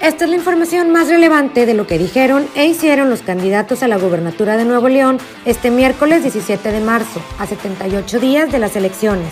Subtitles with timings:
[0.00, 3.88] Esta es la información más relevante de lo que dijeron e hicieron los candidatos a
[3.88, 8.76] la gubernatura de Nuevo León este miércoles 17 de marzo, a 78 días de las
[8.76, 9.30] elecciones.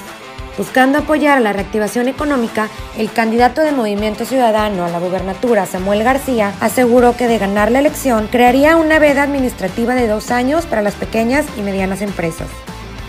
[0.59, 2.69] Buscando apoyar a la reactivación económica,
[2.99, 7.79] el candidato de Movimiento Ciudadano a la gubernatura, Samuel García, aseguró que de ganar la
[7.79, 12.49] elección crearía una veda administrativa de dos años para las pequeñas y medianas empresas.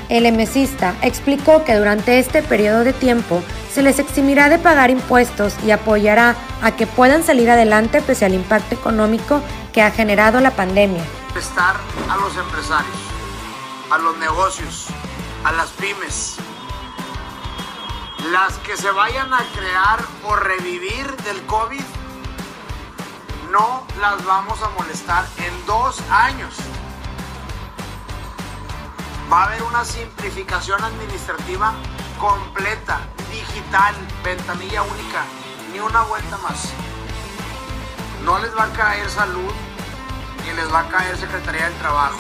[0.10, 5.54] El emesista explicó que durante este periodo de tiempo se les eximirá de pagar impuestos
[5.64, 10.50] y apoyará a que puedan salir adelante pese al impacto económico que ha generado la
[10.52, 11.04] pandemia.
[11.38, 11.76] Estar
[12.10, 12.98] a los empresarios,
[13.92, 14.88] a los negocios,
[15.44, 16.38] a las pymes,
[18.32, 21.84] las que se vayan a crear o revivir del COVID,
[23.52, 26.56] no las vamos a molestar en dos años.
[29.32, 31.76] Va a haber una simplificación administrativa
[32.18, 35.24] completa, digital, ventanilla única,
[35.72, 36.72] ni una vuelta más.
[38.26, 39.52] No les va a caer salud,
[40.44, 42.18] ni les va a caer Secretaría del Trabajo.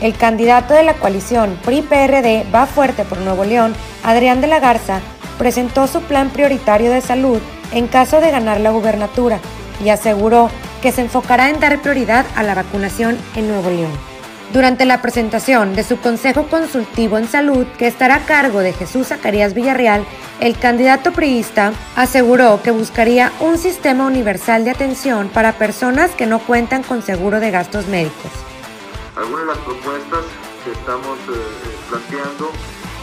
[0.00, 5.00] El candidato de la coalición PRI-PRD va fuerte por Nuevo León, Adrián de la Garza,
[5.38, 9.38] presentó su plan prioritario de salud en caso de ganar la gubernatura
[9.84, 10.50] y aseguró
[10.82, 14.13] que se enfocará en dar prioridad a la vacunación en Nuevo León.
[14.54, 19.08] Durante la presentación de su Consejo Consultivo en Salud, que estará a cargo de Jesús
[19.08, 20.06] Zacarías Villarreal,
[20.38, 26.38] el candidato priista aseguró que buscaría un sistema universal de atención para personas que no
[26.38, 28.30] cuentan con seguro de gastos médicos.
[29.16, 30.20] Algunas de las propuestas
[30.64, 32.52] que estamos eh, eh, planteando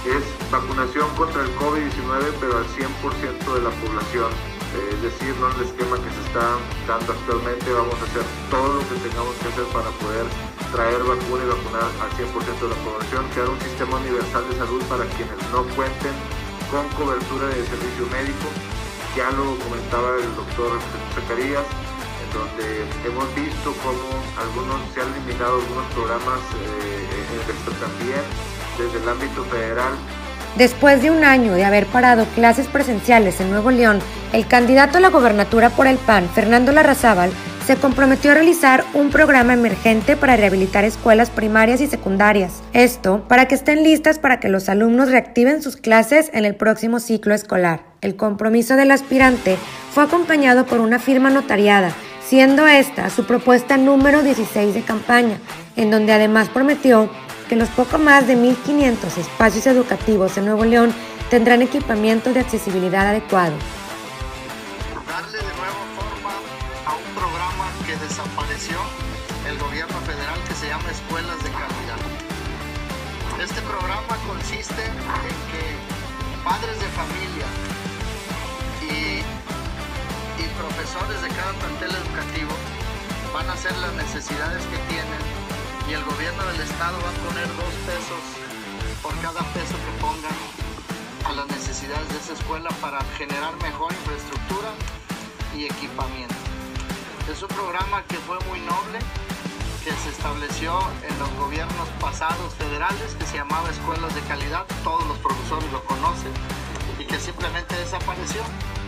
[0.06, 4.51] es vacunación contra el COVID-19, pero al 100% de la población.
[4.72, 6.56] Eh, es decir, no el esquema que se está
[6.88, 10.26] dando actualmente, vamos a hacer todo lo que tengamos que hacer para poder
[10.72, 14.82] traer vacuna y vacunar al 100% de la población, crear un sistema universal de salud
[14.88, 16.16] para quienes no cuenten
[16.72, 18.48] con cobertura de servicio médico.
[19.12, 20.80] Ya lo comentaba el doctor
[21.20, 24.08] Zacarías, en donde hemos visto cómo
[24.40, 27.02] algunos se han eliminado algunos programas eh,
[27.44, 28.24] el también
[28.80, 29.94] desde el ámbito federal.
[30.56, 34.00] Después de un año de haber parado clases presenciales en Nuevo León,
[34.34, 37.32] el candidato a la gobernatura por el PAN, Fernando Larrazábal,
[37.66, 42.62] se comprometió a realizar un programa emergente para rehabilitar escuelas primarias y secundarias.
[42.74, 47.00] Esto para que estén listas para que los alumnos reactiven sus clases en el próximo
[47.00, 47.82] ciclo escolar.
[48.02, 49.58] El compromiso del aspirante
[49.94, 51.92] fue acompañado por una firma notariada,
[52.28, 55.38] siendo esta su propuesta número 16 de campaña,
[55.76, 57.10] en donde además prometió
[57.48, 60.94] que los poco más de 1.500 espacios educativos en Nuevo León
[61.30, 63.54] tendrán equipamiento de accesibilidad adecuado.
[70.72, 72.00] Llama Escuelas de Calidad.
[73.44, 75.64] Este programa consiste en que
[76.48, 77.48] padres de familia
[78.80, 79.20] y,
[80.40, 82.56] y profesores de cada plantel educativo
[83.34, 85.22] van a hacer las necesidades que tienen
[85.90, 88.24] y el gobierno del estado va a poner dos pesos
[89.04, 90.40] por cada peso que pongan
[91.28, 94.72] a las necesidades de esa escuela para generar mejor infraestructura
[95.52, 96.40] y equipamiento.
[97.28, 99.00] Es un programa que fue muy noble,
[99.84, 105.08] que se estableció en los gobiernos pasados federales, que se llamaba Escuelas de Calidad, todos
[105.08, 106.32] los profesores lo conocen,
[107.00, 108.42] y que simplemente desapareció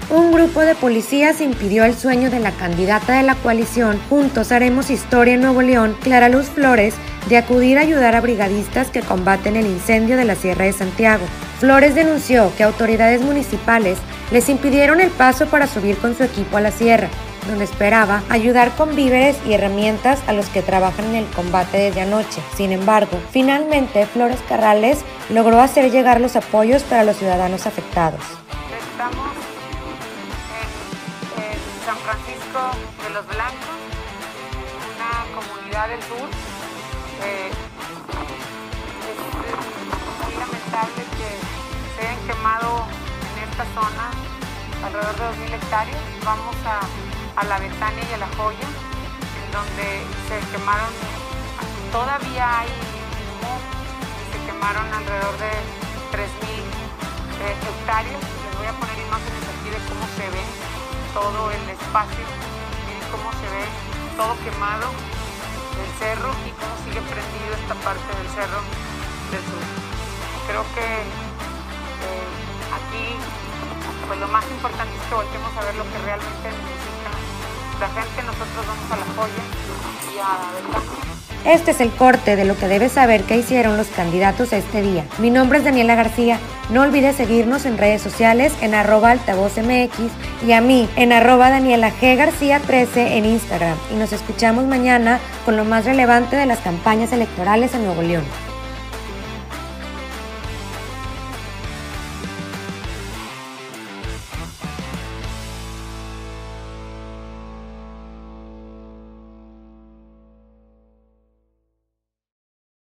[0.09, 4.89] un grupo de policías impidió el sueño de la candidata de la coalición Juntos Haremos
[4.89, 6.93] Historia en Nuevo León, Clara Luz Flores,
[7.29, 11.25] de acudir a ayudar a brigadistas que combaten el incendio de la Sierra de Santiago.
[11.59, 13.97] Flores denunció que autoridades municipales
[14.31, 17.07] les impidieron el paso para subir con su equipo a la sierra,
[17.47, 22.01] donde esperaba ayudar con víveres y herramientas a los que trabajan en el combate desde
[22.01, 22.41] anoche.
[22.55, 28.21] Sin embargo, finalmente Flores Carrales logró hacer llegar los apoyos para los ciudadanos afectados.
[31.85, 32.59] San Francisco
[33.03, 33.75] de los Blancos,
[34.95, 36.29] una comunidad del sur.
[37.21, 37.51] Eh,
[39.09, 39.17] es,
[40.23, 41.29] muy lamentable que
[41.95, 42.85] se hayan quemado
[43.35, 44.11] en esta zona
[44.85, 46.01] alrededor de 2.000 hectáreas.
[46.23, 46.79] Vamos a,
[47.41, 50.93] la Betania y a la Joya, en donde se quemaron,
[51.91, 52.69] todavía hay
[54.29, 55.51] se quemaron alrededor de
[56.13, 58.21] 3.000 eh, hectáreas.
[58.21, 60.49] Les voy a poner imágenes aquí de cómo se ven
[61.13, 62.23] todo el espacio,
[62.85, 63.65] miren cómo se ve
[64.15, 64.93] todo quemado
[65.73, 68.61] el cerro y cómo sigue prendido esta parte del cerro
[69.33, 69.65] del sur.
[70.45, 72.27] Creo que eh,
[72.77, 73.17] aquí
[74.07, 77.02] pues lo más importante es que volvemos a ver lo que realmente necesita
[77.79, 78.23] la gente.
[78.25, 79.29] Nosotros vamos
[80.13, 84.53] y a Este es el corte de lo que debes saber que hicieron los candidatos
[84.53, 85.05] este día.
[85.17, 86.39] Mi nombre es Daniela García.
[86.69, 89.99] No olvides seguirnos en redes sociales en arroba altavoz MX
[90.47, 93.77] y a mí en arroba Daniela G García 13 en Instagram.
[93.91, 98.23] Y nos escuchamos mañana con lo más relevante de las campañas electorales en Nuevo León.